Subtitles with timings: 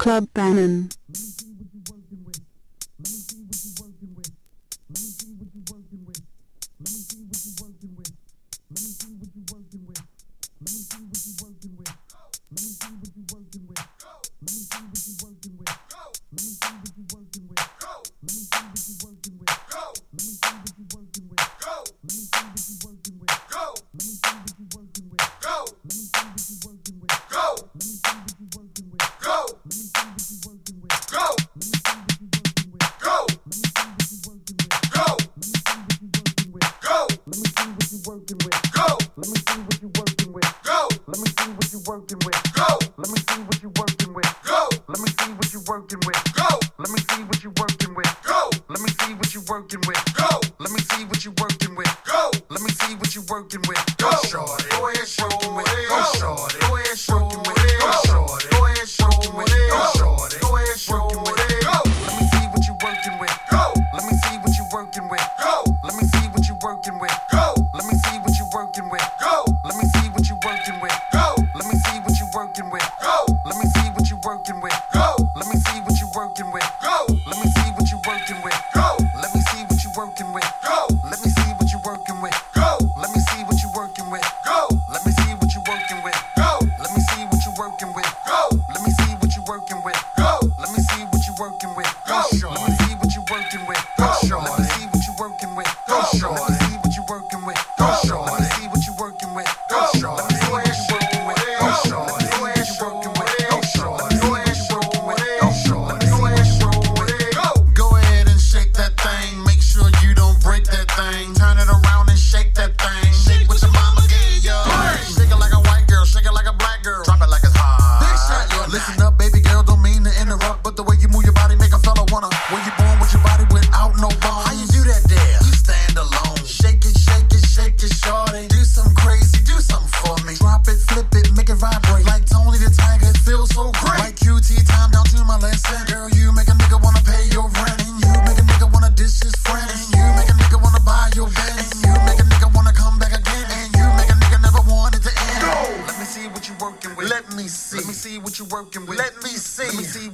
[0.00, 0.88] Club Bannon.
[0.88, 2.40] Let me see what you working with.
[2.40, 2.64] Go.
[2.96, 4.00] Let me see what
[26.40, 27.30] you working with.
[27.30, 28.99] Go.
[29.20, 29.46] Go.
[31.10, 31.36] Go.
[33.00, 33.26] Go.
[34.92, 35.16] Go.
[36.80, 37.06] Go.
[37.26, 38.72] Let me see what you working with.
[38.72, 38.86] Go.
[39.16, 40.62] Let me see what you working with.
[40.64, 40.88] Go.
[41.06, 42.54] Let me see what you working with.
[42.54, 42.78] Go.
[42.98, 43.70] Let me see what you're.
[44.46, 44.70] Go.
[45.68, 46.19] Working with.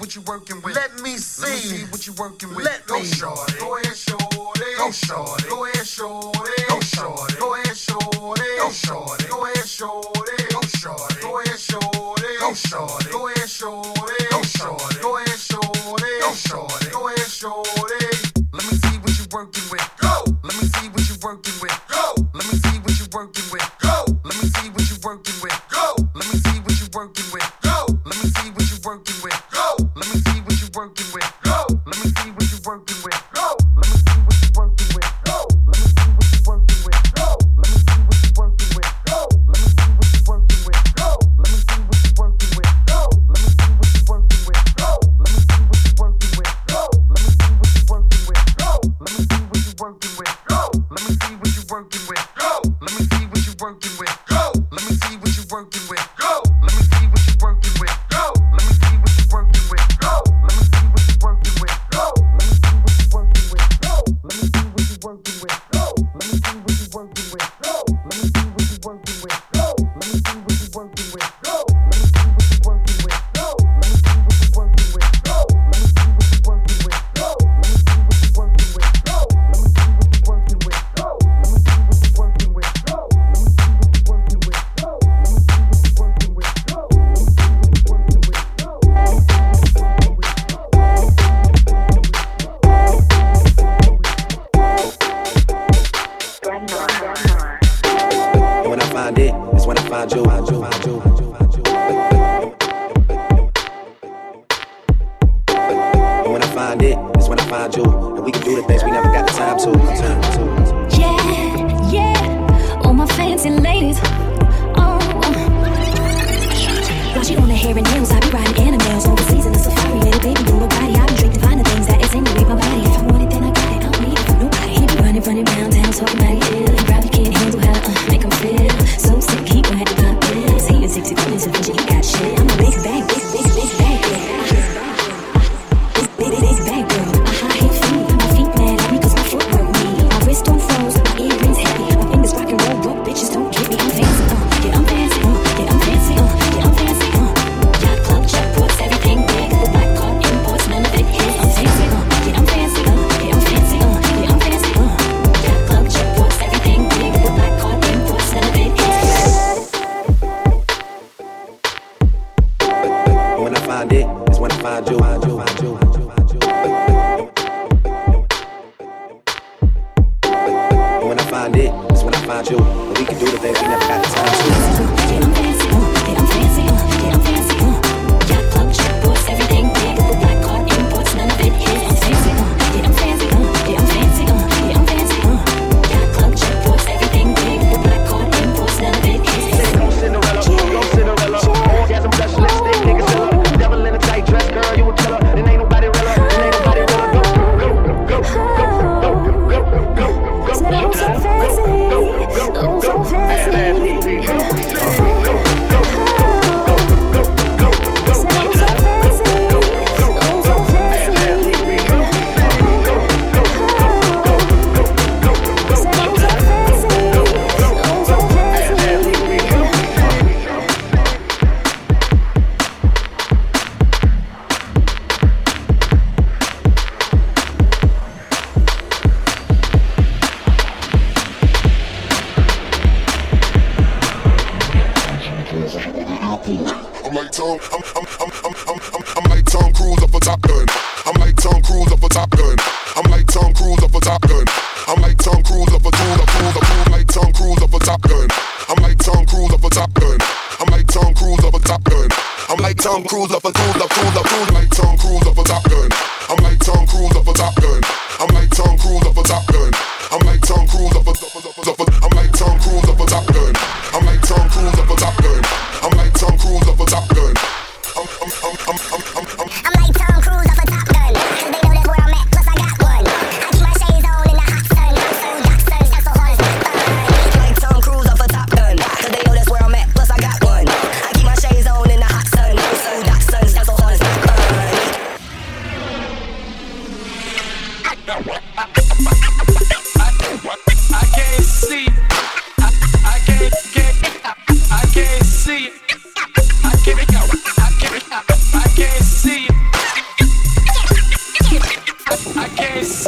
[0.07, 0.77] what you working with.
[0.77, 1.43] Let me see.
[1.43, 2.65] Let me see what you working with.
[2.65, 3.07] Let go me.
[3.07, 3.59] shorty.
[3.59, 4.63] Go ahead, shorty.
[4.79, 5.49] Go shorty.
[5.49, 6.63] Go ahead, shorty.
[6.69, 7.35] Go shorty.
[7.35, 8.43] Go ahead, shorty.
[8.57, 9.25] Go shorty.
[9.27, 10.47] Go ahead, shorty.
[10.55, 11.17] Go shorty.
[11.19, 12.39] Go ahead, shorty.
[12.39, 13.11] Go shorty.
[13.11, 14.27] Go ahead, shorty.
[14.31, 15.01] Go shorty.
[15.03, 16.13] Go ahead, shorty.
[16.23, 16.91] Go shorty.
[16.93, 18.07] Go ahead, shorty.
[18.55, 19.91] Let me see what you working with.
[19.99, 20.23] Go.
[20.45, 21.81] Let me see what you working with.
[21.91, 22.15] Go.
[22.33, 23.76] Let me see what you working with.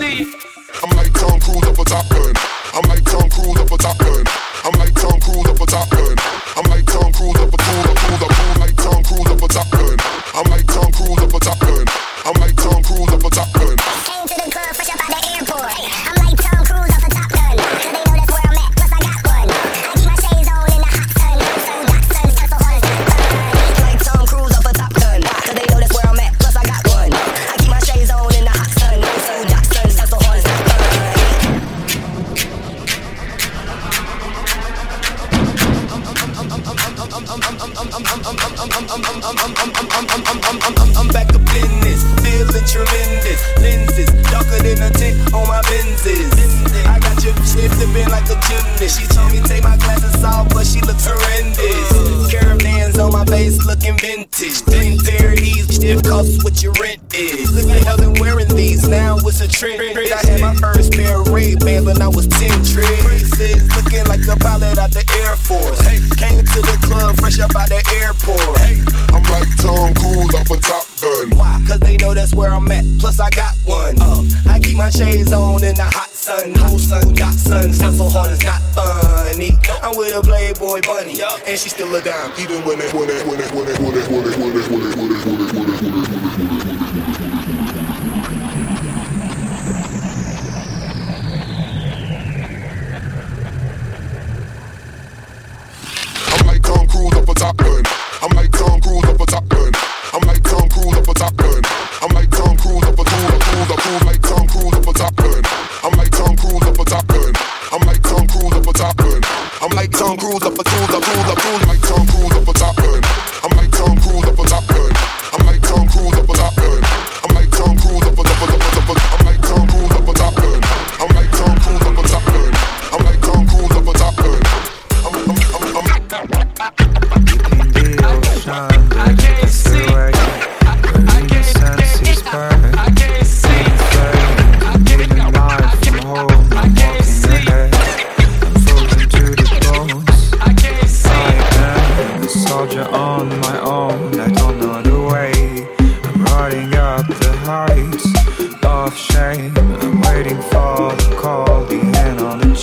[0.00, 2.33] I'm like Tom Cruise up a top gun.
[2.73, 4.25] I'm like Tom Cruise up a top gun.
[4.65, 6.38] I'm like Tom Cruise up a top gun.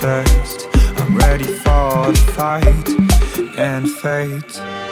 [0.07, 4.84] I'm ready for the fight and fate.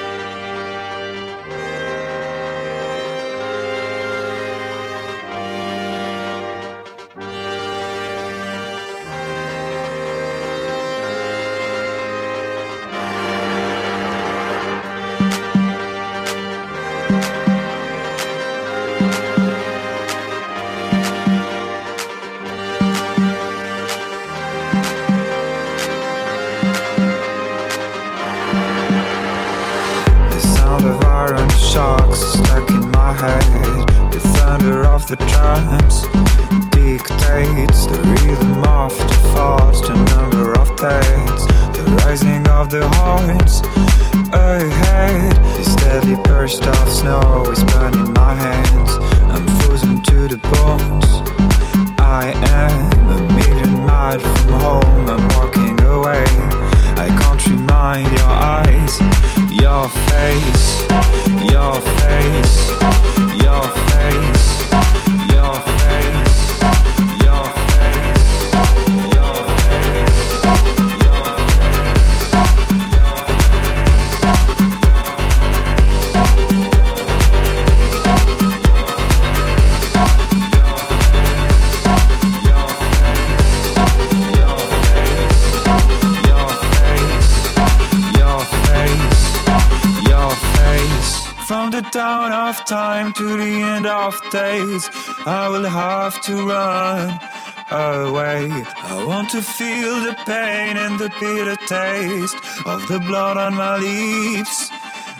[101.19, 104.69] bitter taste of the blood on my lips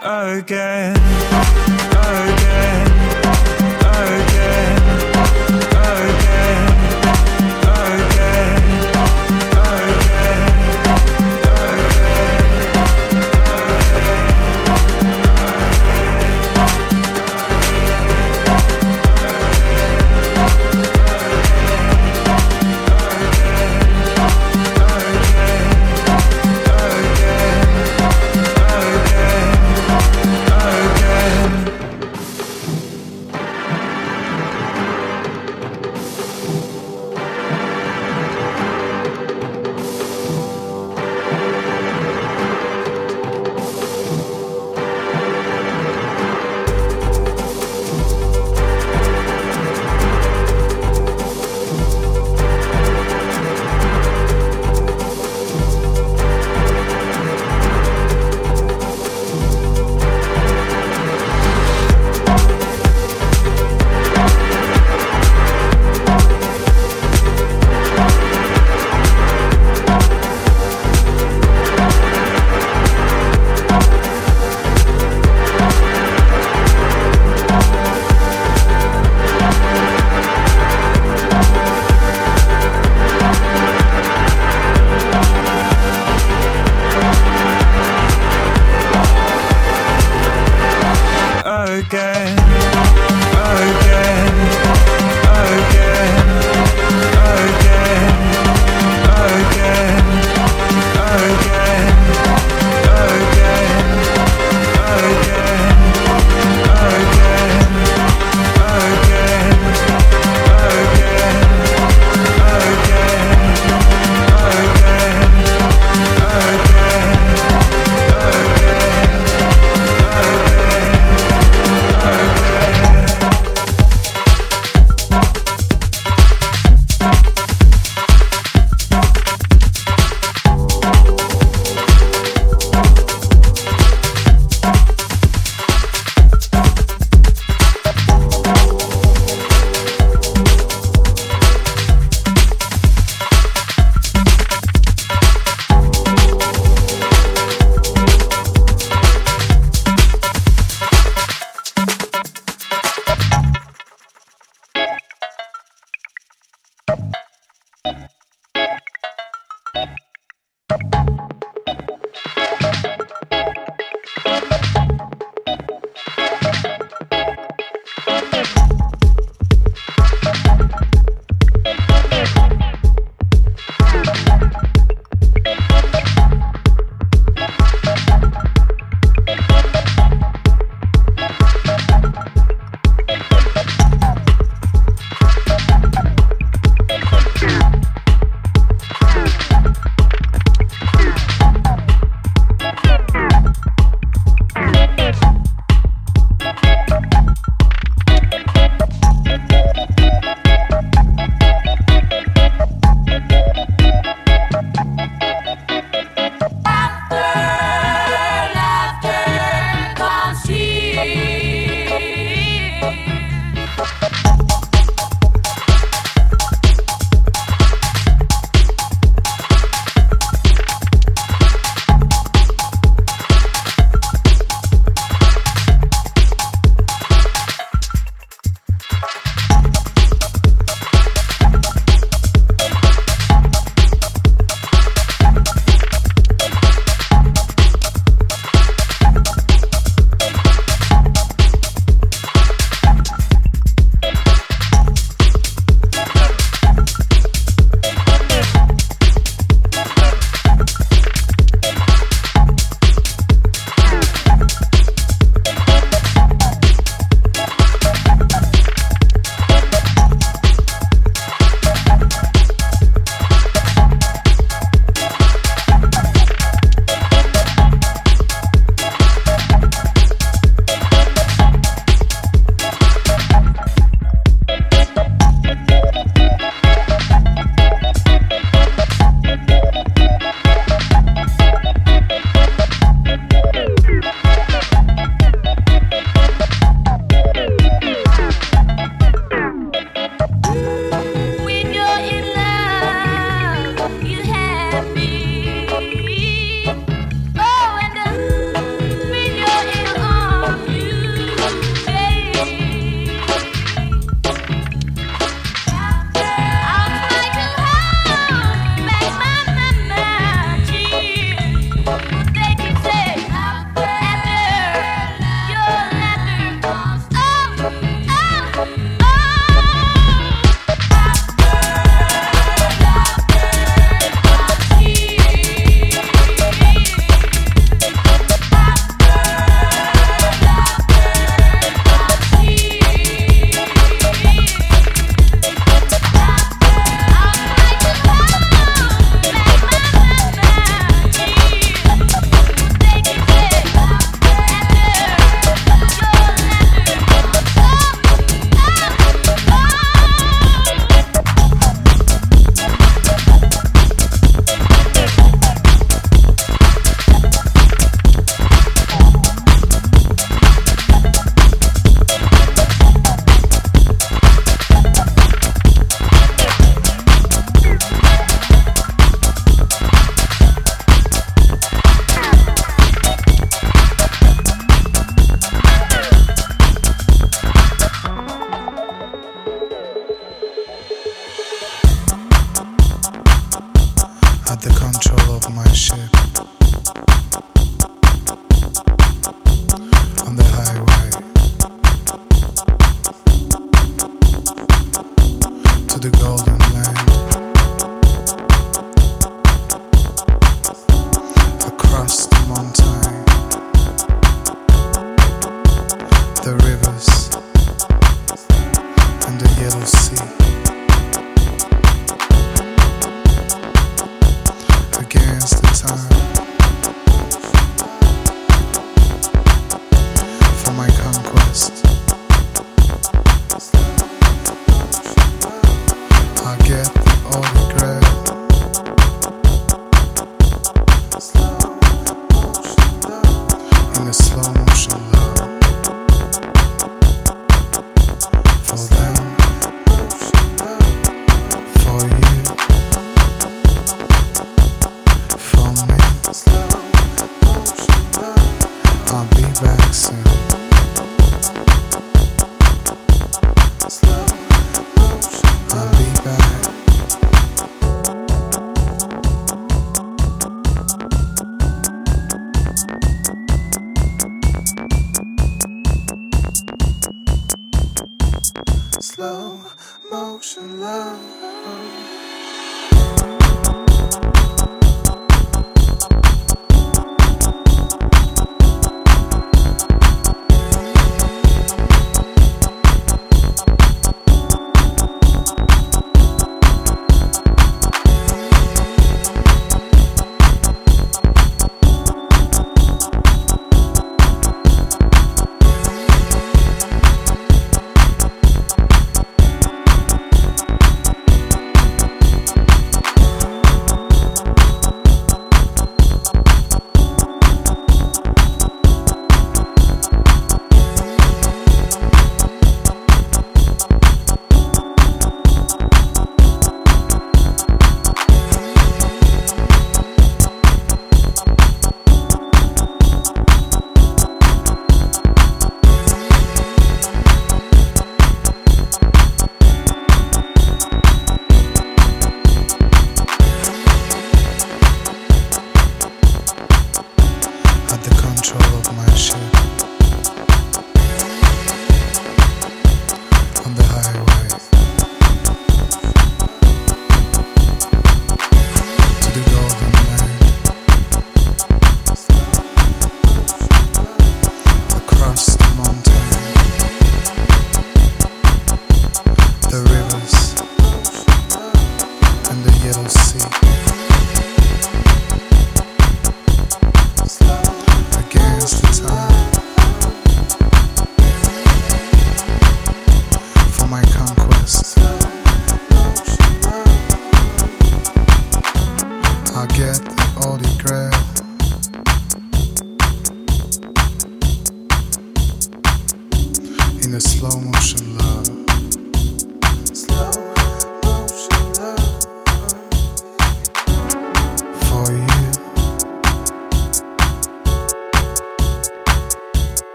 [0.00, 0.96] again,
[1.92, 2.86] again,
[3.80, 4.83] again.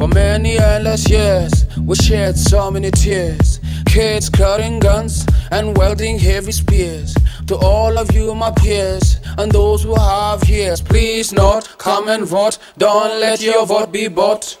[0.00, 3.60] For many endless years, we shed so many tears.
[3.84, 7.14] Kids carrying guns and wielding heavy spears.
[7.48, 12.24] To all of you, my peers, and those who have ears, please note, come and
[12.24, 12.56] vote.
[12.78, 14.56] Don't let your vote be bought.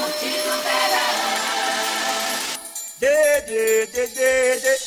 [0.00, 1.20] Curtir o verão.
[3.00, 4.79] De, de, de, de, de.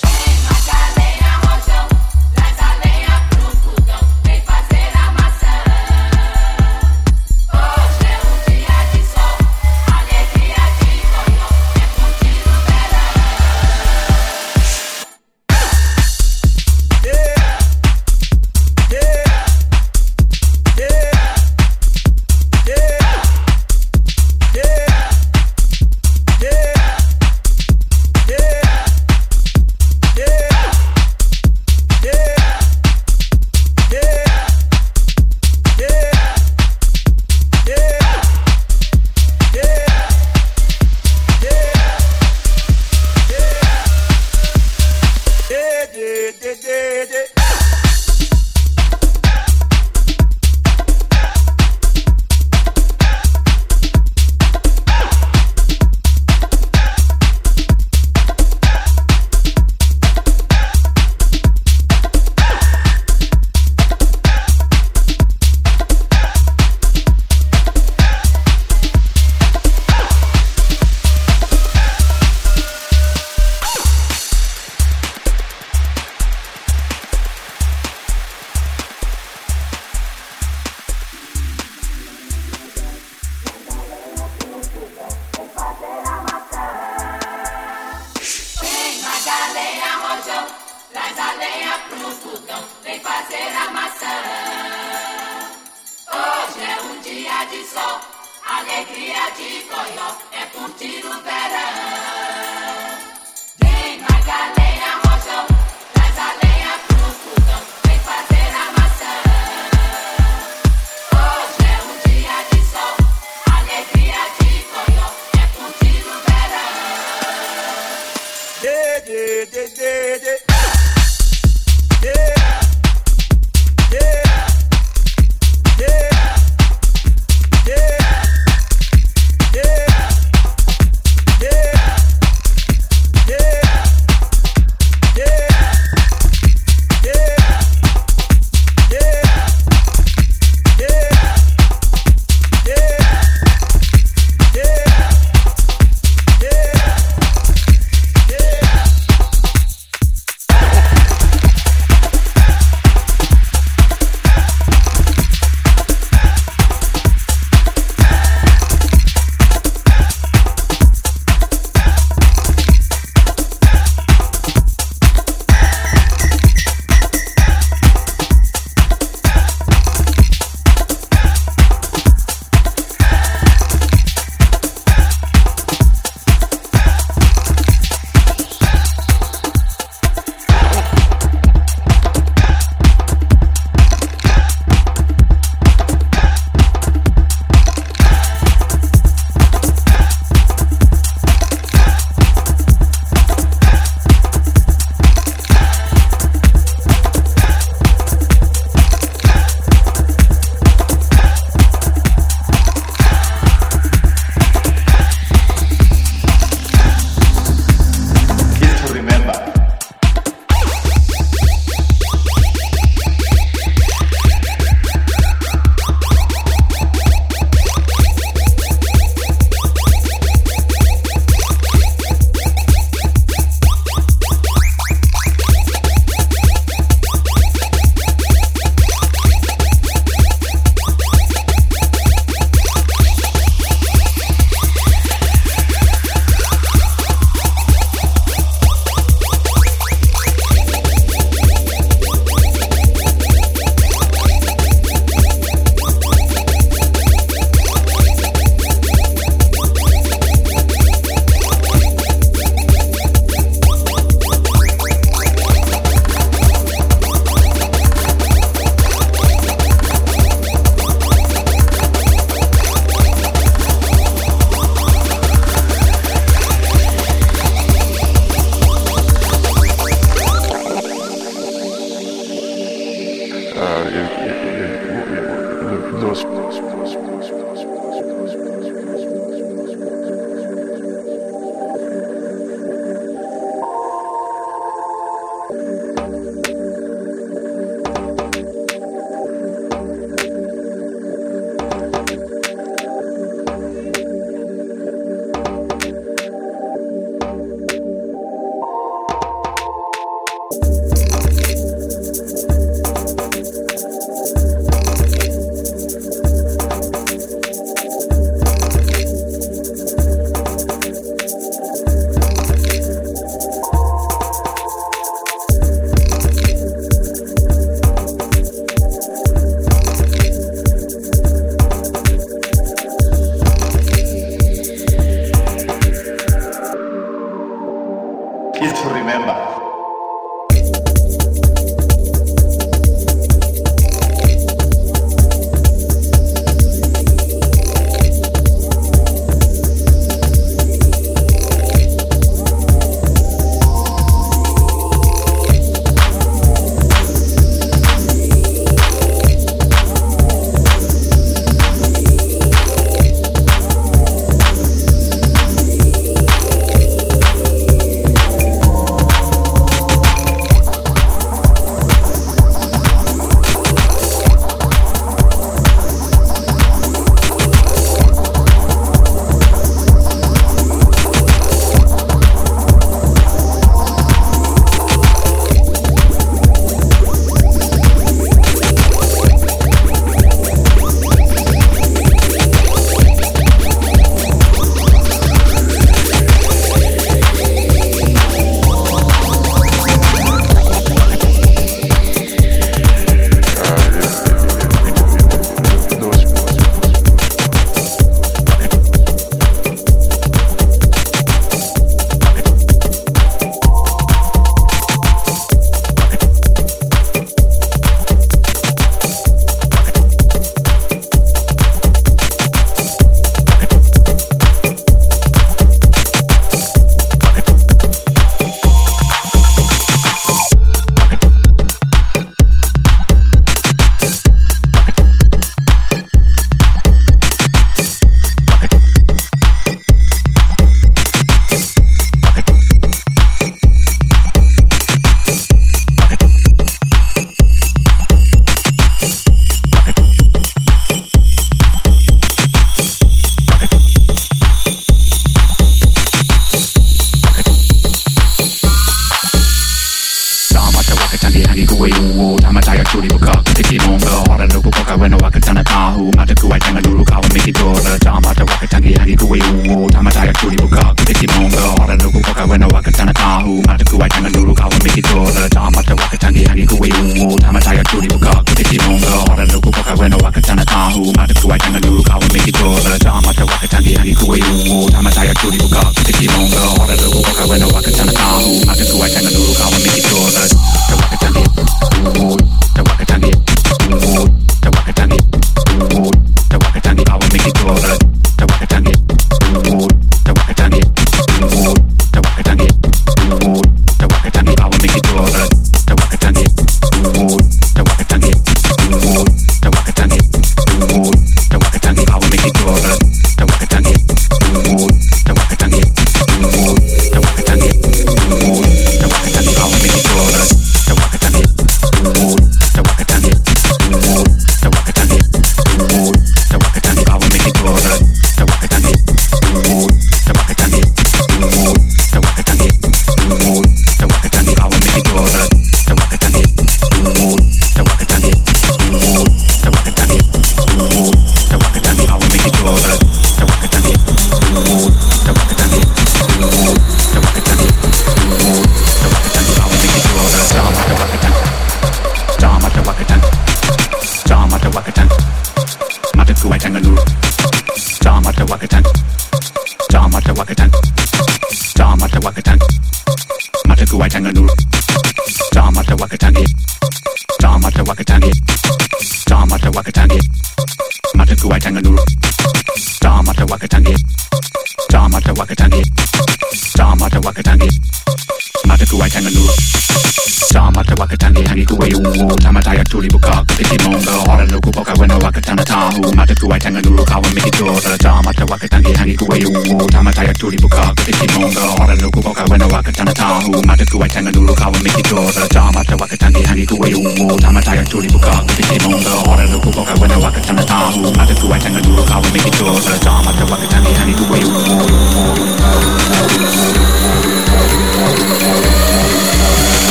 [592.64, 594.53] Kawa miki dora Jama ta wakatangi hangi kuwe uwo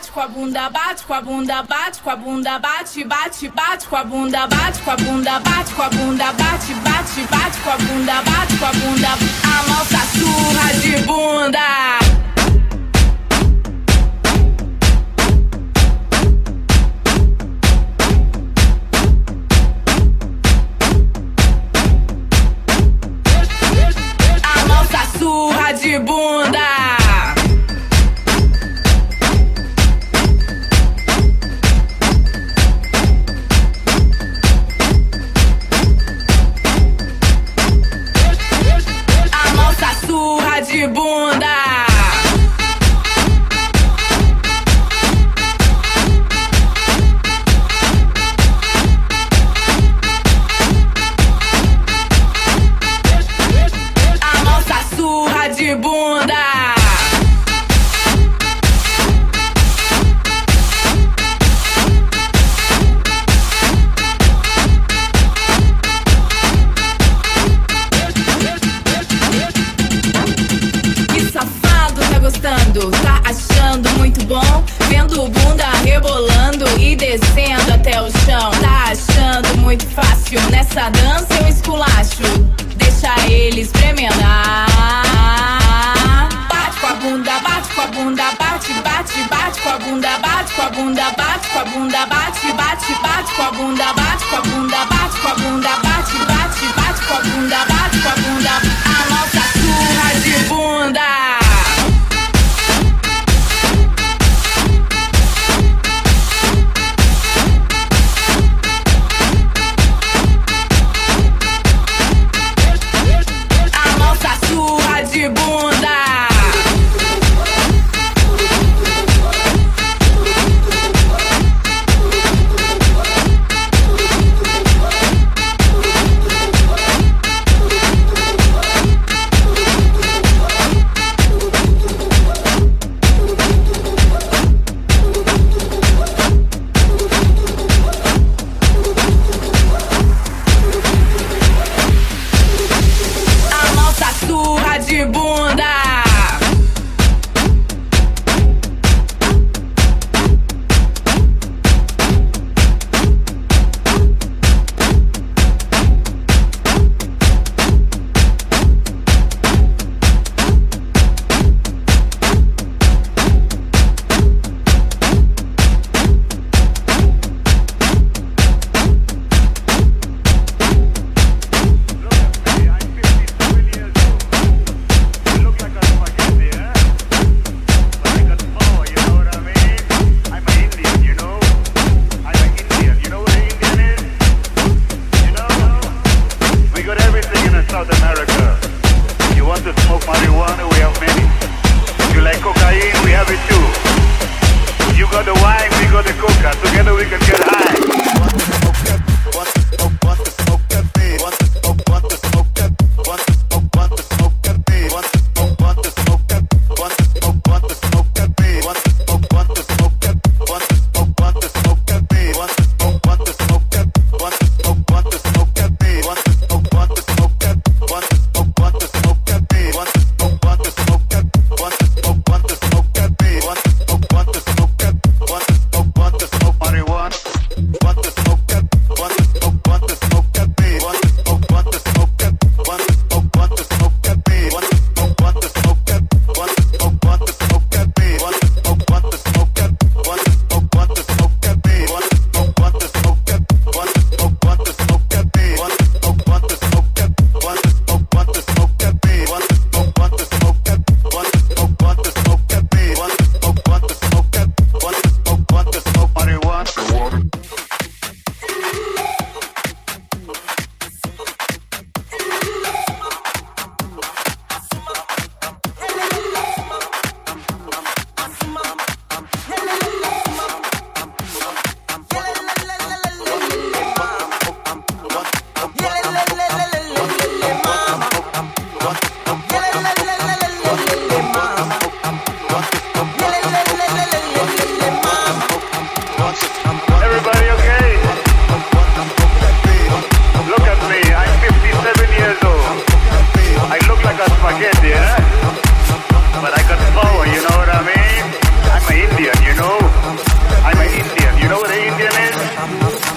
[0.00, 3.86] bate com a bunda, bate com a bunda, bate com a bunda, bate, bate, bate
[3.86, 7.70] com a bunda, bate com a bunda, bate com a bunda, bate, bate, bate com
[7.70, 9.08] a bunda, bate com a bunda,
[9.44, 12.00] a nossa surra de bunda.
[25.80, 26.39] de bunda.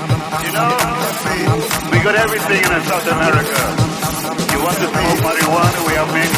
[0.04, 0.72] You know,
[1.92, 3.60] we got everything in South America.
[4.52, 6.32] You want to smoke marijuana, we have it.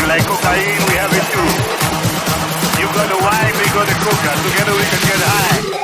[0.00, 1.50] You like cocaine, we have it too.
[2.82, 4.30] You got the wine, we got the coca.
[4.42, 5.83] Together we can get high.